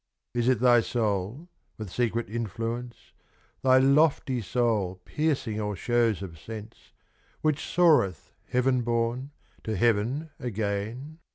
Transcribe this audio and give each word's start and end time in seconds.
Is 0.33 0.47
it 0.49 0.59
thy 0.61 0.81
soul, 0.81 1.47
with 1.77 1.91
secret 1.91 2.27
influence, 2.27 3.13
Thy 3.61 3.77
lofty 3.77 4.41
soul 4.41 4.99
piercing 5.05 5.61
all 5.61 5.75
shows 5.75 6.23
of 6.23 6.39
sense, 6.39 6.91
Which 7.41 7.63
soareth, 7.67 8.33
heaven 8.49 8.81
born, 8.81 9.29
to 9.63 9.75
heaven 9.77 10.31
again? 10.39 11.19